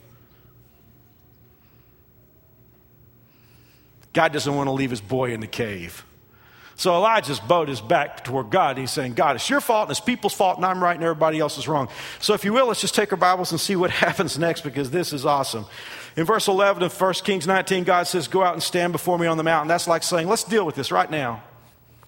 [4.13, 6.05] God doesn't want to leave his boy in the cave.
[6.79, 8.77] So Elijah's boat is back toward God.
[8.77, 11.41] He's saying, God, it's your fault and it's people's fault, and I'm right and everybody
[11.41, 11.89] else is wrong.
[12.21, 14.91] So if you will, let's just take our Bibles and see what happens next because
[14.91, 15.65] this is awesome.
[16.17, 19.27] In verse 11 of 1 Kings 19, God says, Go out and stand before me
[19.27, 19.69] on the mountain.
[19.69, 21.43] That's like saying, Let's deal with this right now.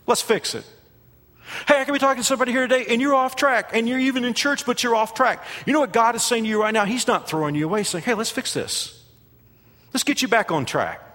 [0.06, 0.66] Let's fix it.
[1.66, 3.98] Hey, I can be talking to somebody here today and you're off track and you're
[3.98, 5.42] even in church, but you're off track.
[5.64, 6.84] You know what God is saying to you right now?
[6.84, 7.80] He's not throwing you away.
[7.80, 9.02] He's saying, Hey, let's fix this.
[9.94, 11.07] Let's get you back on track.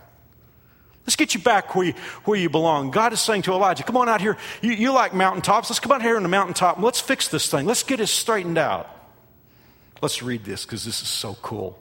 [1.06, 2.92] Let's get you back where you, where you belong.
[2.92, 4.38] God is saying to Elijah, come on out here.
[4.62, 5.70] You, you like mountaintops.
[5.70, 7.66] Let's come out here on the mountaintop and let's fix this thing.
[7.66, 8.90] Let's get it straightened out.
[10.02, 11.78] Let's read this because this is so cool.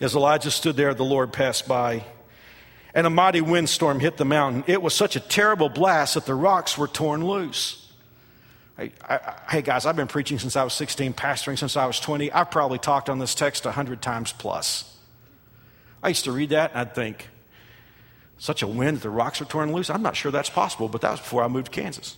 [0.00, 2.04] As Elijah stood there, the Lord passed by,
[2.94, 4.64] and a mighty windstorm hit the mountain.
[4.66, 7.90] It was such a terrible blast that the rocks were torn loose.
[8.76, 11.98] Hey, I, hey, guys, I've been preaching since I was 16, pastoring since I was
[11.98, 12.30] 20.
[12.30, 14.95] I've probably talked on this text 100 times plus.
[16.06, 17.28] I used to read that and I'd think,
[18.38, 19.90] such a wind that the rocks are torn loose?
[19.90, 22.16] I'm not sure that's possible, but that was before I moved to Kansas.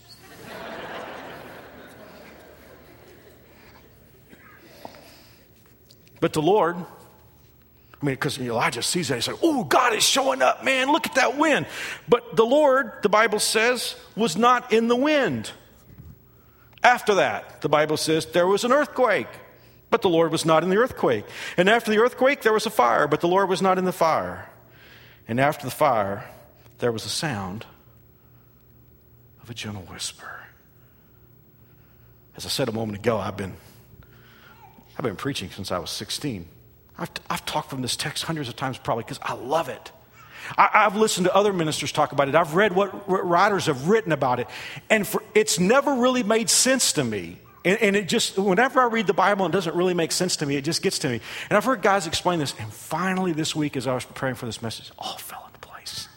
[6.20, 10.42] but the Lord I mean, because Elijah sees that, he's like, oh, God is showing
[10.42, 11.66] up, man, look at that wind.
[12.06, 15.50] But the Lord, the Bible says, was not in the wind.
[16.82, 19.26] After that, the Bible says, there was an earthquake,
[19.90, 21.24] but the Lord was not in the earthquake.
[21.56, 23.92] And after the earthquake, there was a fire, but the Lord was not in the
[23.92, 24.48] fire.
[25.26, 26.28] And after the fire,
[26.78, 27.66] there was a sound
[29.42, 30.30] of a gentle whisper.
[32.36, 33.54] As I said a moment ago, I've been,
[34.96, 36.46] I've been preaching since I was 16.
[36.98, 39.92] I've, I've talked from this text hundreds of times probably because I love it.
[40.56, 42.34] I, have listened to other ministers talk about it.
[42.34, 44.46] I've read what writers have written about it.
[44.88, 47.38] And for, it's never really made sense to me.
[47.68, 50.36] And, and, it just, whenever I read the Bible and it doesn't really make sense
[50.36, 51.20] to me, it just gets to me.
[51.50, 52.54] And I've heard guys explain this.
[52.58, 56.08] And finally, this week, as I was preparing for this message, all fell into place.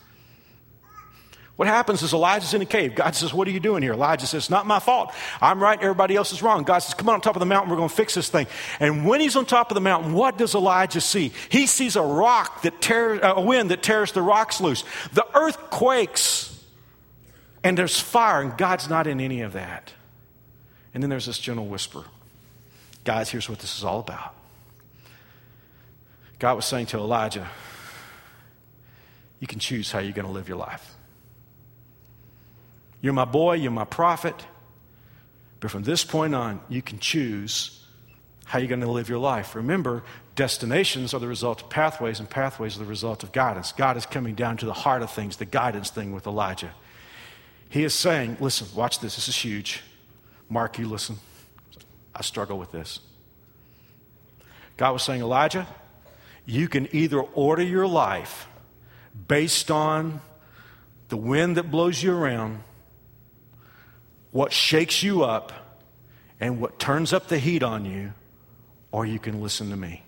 [1.57, 2.95] what happens is Elijah's in a cave.
[2.95, 3.91] God says, What are you doing here?
[3.91, 5.13] Elijah says, Not my fault.
[5.41, 6.63] I'm right, everybody else is wrong.
[6.63, 8.47] God says, Come on, on top of the mountain, we're going to fix this thing.
[8.79, 11.33] And when he's on top of the mountain, what does Elijah see?
[11.49, 14.85] He sees a rock that tears, uh, a wind that tears the rocks loose.
[15.11, 16.63] The earth quakes,
[17.61, 19.91] and there's fire, and God's not in any of that.
[20.93, 22.03] And then there's this gentle whisper
[23.03, 24.35] Guys, here's what this is all about.
[26.37, 27.47] God was saying to Elijah,
[29.39, 30.95] You can choose how you're going to live your life.
[33.01, 34.45] You're my boy, you're my prophet.
[35.59, 37.85] But from this point on, you can choose
[38.45, 39.55] how you're going to live your life.
[39.55, 40.03] Remember,
[40.35, 43.71] destinations are the result of pathways, and pathways are the result of guidance.
[43.71, 46.71] God is coming down to the heart of things, the guidance thing with Elijah.
[47.69, 49.81] He is saying, listen, watch this, this is huge.
[50.51, 51.15] Mark, you listen.
[52.13, 52.99] I struggle with this.
[54.75, 55.65] God was saying, Elijah,
[56.45, 58.49] you can either order your life
[59.29, 60.19] based on
[61.07, 62.63] the wind that blows you around
[64.31, 65.53] what shakes you up
[66.41, 68.11] and what turns up the heat on you,
[68.91, 70.03] or you can listen to me.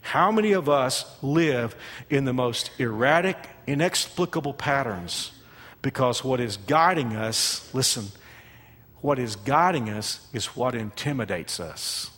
[0.00, 1.76] How many of us live
[2.08, 5.32] in the most erratic, inexplicable patterns?
[5.82, 8.06] Because what is guiding us, listen,
[9.00, 12.10] what is guiding us is what intimidates us.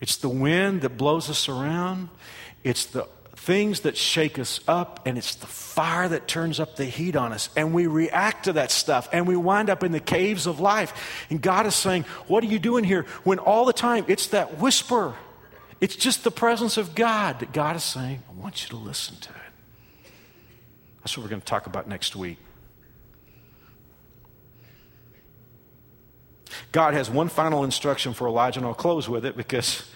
[0.00, 2.08] It's the wind that blows us around.
[2.62, 6.84] It's the things that shake us up, and it's the fire that turns up the
[6.84, 7.48] heat on us.
[7.56, 11.26] And we react to that stuff, and we wind up in the caves of life.
[11.30, 13.06] And God is saying, What are you doing here?
[13.24, 15.14] When all the time it's that whisper,
[15.80, 19.16] it's just the presence of God that God is saying, I want you to listen
[19.20, 19.30] to.
[21.06, 22.36] That's what we're going to talk about next week.
[26.72, 29.88] God has one final instruction for Elijah, and I'll close with it because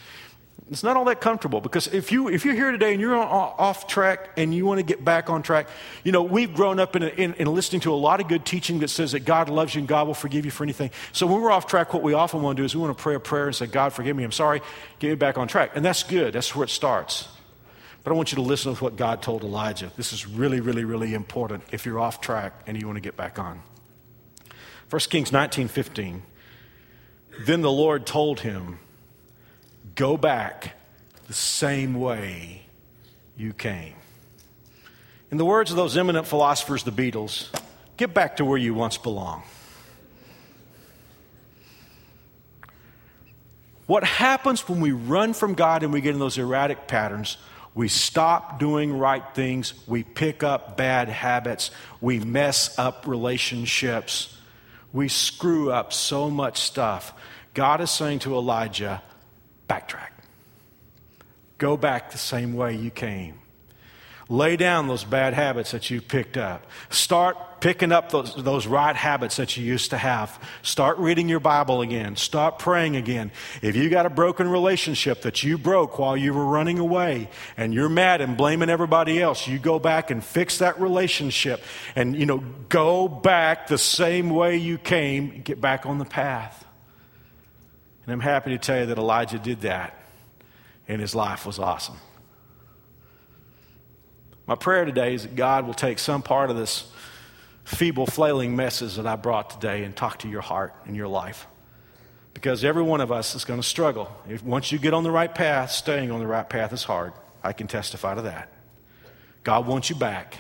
[0.71, 3.89] it's not all that comfortable because if, you, if you're here today and you're off
[3.89, 5.67] track and you want to get back on track,
[6.05, 8.79] you know, we've grown up in, in, in, listening to a lot of good teaching
[8.79, 10.93] that says that God loves you and God will forgive you for anything.
[11.11, 13.03] So when we're off track, what we often want to do is we want to
[13.03, 14.63] pray a prayer and say, God, forgive me, I'm sorry,
[15.01, 15.73] get me back on track.
[15.75, 17.27] And that's good, that's where it starts.
[18.03, 19.91] But I want you to listen to what God told Elijah.
[19.97, 23.17] This is really, really, really important if you're off track and you want to get
[23.17, 23.63] back on.
[24.89, 26.23] 1 Kings 19 15.
[27.47, 28.79] Then the Lord told him,
[29.95, 30.75] Go back
[31.27, 32.63] the same way
[33.37, 33.95] you came.
[35.31, 37.49] In the words of those eminent philosophers, the Beatles,
[37.97, 39.45] get back to where you once belonged.
[43.87, 47.37] What happens when we run from God and we get in those erratic patterns?
[47.75, 49.75] We stop doing right things.
[49.87, 51.71] We pick up bad habits.
[52.01, 54.37] We mess up relationships.
[54.93, 57.13] We screw up so much stuff.
[57.55, 59.03] God is saying to Elijah,
[59.69, 60.11] backtrack.
[61.59, 63.39] Go back the same way you came.
[64.29, 66.65] Lay down those bad habits that you picked up.
[66.89, 70.43] Start picking up those, those right habits that you used to have.
[70.63, 72.17] Start reading your Bible again.
[72.17, 73.31] Start praying again.
[73.63, 77.75] If you got a broken relationship that you broke while you were running away and
[77.75, 81.63] you're mad and blaming everybody else, you go back and fix that relationship
[81.95, 86.05] and, you know, go back the same way you came, and get back on the
[86.05, 86.65] path.
[88.05, 89.97] And I'm happy to tell you that Elijah did that
[90.89, 91.97] and his life was awesome.
[94.47, 96.91] My prayer today is that God will take some part of this
[97.65, 101.47] feeble, flailing messes that I brought today and talk to your heart and your life.
[102.35, 104.11] Because every one of us is going to struggle.
[104.29, 107.13] If, once you get on the right path, staying on the right path is hard.
[107.43, 108.51] I can testify to that.
[109.43, 110.37] God wants you back.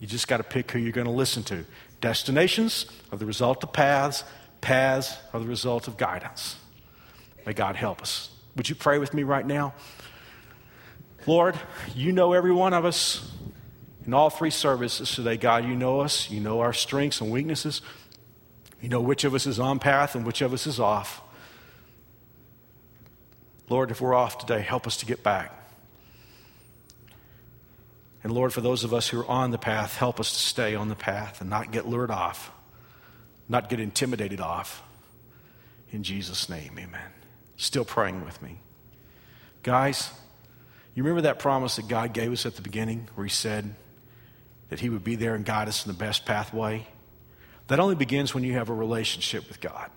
[0.00, 1.64] You just got to pick who you're going to listen to.
[2.00, 4.24] Destinations are the result of paths,
[4.60, 6.56] paths are the result of guidance.
[7.46, 8.30] May God help us.
[8.56, 9.74] Would you pray with me right now?
[11.26, 11.54] Lord,
[11.94, 13.32] you know every one of us
[14.06, 15.36] in all three services today.
[15.36, 16.30] God, you know us.
[16.30, 17.82] You know our strengths and weaknesses.
[18.80, 21.22] You know which of us is on path and which of us is off.
[23.68, 25.56] Lord, if we're off today, help us to get back.
[28.24, 30.74] And Lord, for those of us who are on the path, help us to stay
[30.74, 32.52] on the path and not get lured off,
[33.48, 34.82] not get intimidated off.
[35.90, 37.12] In Jesus' name, amen.
[37.56, 38.60] Still praying with me.
[39.62, 40.10] Guys,
[40.94, 43.74] you remember that promise that God gave us at the beginning where He said
[44.72, 46.86] that He would be there and guide us in the best pathway?
[47.66, 49.90] That only begins when you have a relationship with God.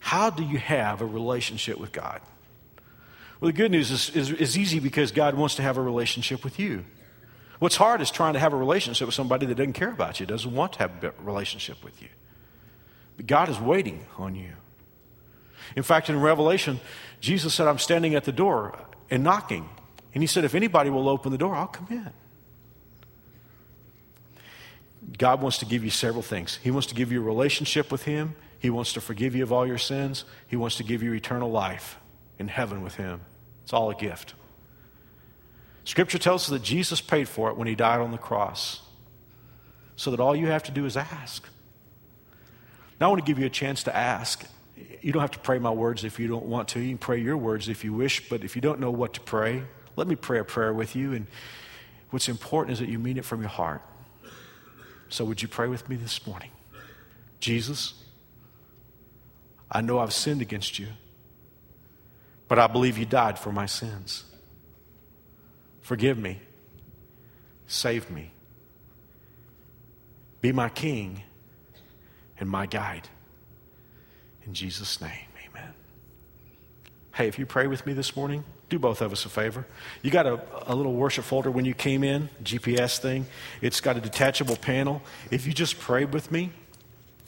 [0.00, 2.20] How do you have a relationship with God?
[3.40, 6.42] Well, the good news is, is, is easy because God wants to have a relationship
[6.42, 6.84] with you.
[7.60, 10.26] What's hard is trying to have a relationship with somebody that doesn't care about you,
[10.26, 12.08] doesn't want to have a relationship with you.
[13.16, 14.54] But God is waiting on you.
[15.76, 16.80] In fact, in Revelation,
[17.20, 18.76] Jesus said, I'm standing at the door
[19.08, 19.68] and knocking.
[20.14, 22.12] And he said, If anybody will open the door, I'll come in.
[25.18, 26.58] God wants to give you several things.
[26.62, 29.52] He wants to give you a relationship with Him, He wants to forgive you of
[29.52, 31.98] all your sins, He wants to give you eternal life
[32.38, 33.20] in heaven with Him.
[33.62, 34.34] It's all a gift.
[35.84, 38.82] Scripture tells us that Jesus paid for it when He died on the cross,
[39.94, 41.48] so that all you have to do is ask.
[43.00, 44.46] Now, I want to give you a chance to ask
[45.06, 46.80] you don't have to pray my words if you don't want to.
[46.80, 49.20] You can pray your words if you wish, but if you don't know what to
[49.20, 49.62] pray,
[49.94, 51.12] let me pray a prayer with you.
[51.12, 51.26] And
[52.10, 53.82] what's important is that you mean it from your heart.
[55.08, 56.50] So, would you pray with me this morning?
[57.40, 57.94] Jesus,
[59.70, 60.88] I know I've sinned against you,
[62.48, 64.24] but I believe you died for my sins.
[65.82, 66.40] Forgive me,
[67.66, 68.32] save me,
[70.40, 71.22] be my king
[72.38, 73.08] and my guide.
[74.44, 75.72] In Jesus' name, amen.
[77.14, 79.66] Hey, if you pray with me this morning, do both of us a favor.
[80.02, 83.26] You got a, a little worship folder when you came in, GPS thing.
[83.60, 85.02] It's got a detachable panel.
[85.30, 86.50] If you just prayed with me,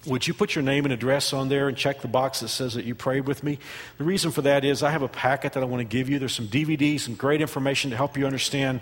[0.07, 2.75] would you put your name and address on there and check the box that says
[2.75, 3.59] that you prayed with me?
[3.99, 6.19] The reason for that is I have a packet that I want to give you.
[6.19, 8.81] There's some DVDs, some great information to help you understand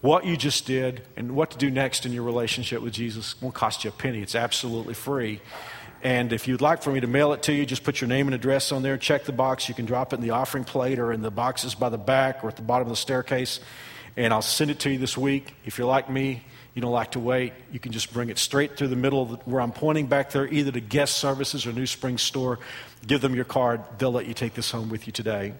[0.00, 3.34] what you just did and what to do next in your relationship with Jesus.
[3.34, 5.40] It won't cost you a penny, it's absolutely free.
[6.04, 8.28] And if you'd like for me to mail it to you, just put your name
[8.28, 9.70] and address on there, check the box.
[9.70, 12.44] You can drop it in the offering plate or in the boxes by the back
[12.44, 13.58] or at the bottom of the staircase.
[14.14, 15.54] And I'll send it to you this week.
[15.64, 16.44] If you're like me,
[16.74, 19.62] you don't like to wait, you can just bring it straight through the middle where
[19.62, 22.58] I'm pointing back there, either to guest services or New Spring store.
[23.06, 23.80] Give them your card.
[23.98, 25.54] They'll let you take this home with you today.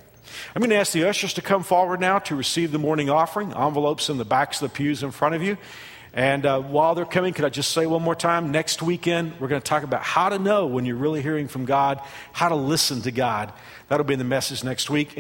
[0.55, 3.53] I'm going to ask the ushers to come forward now to receive the morning offering.
[3.55, 5.57] Envelopes in the backs of the pews in front of you.
[6.15, 8.53] And uh, while they're coming, could I just say one more time?
[8.53, 11.65] Next weekend, we're going to talk about how to know when you're really hearing from
[11.65, 12.01] God,
[12.33, 13.53] how to listen to God.
[13.89, 15.17] That'll be in the message next week.